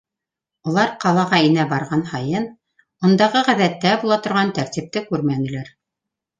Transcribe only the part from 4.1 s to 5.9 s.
торған тәртипте күрмәнеләр.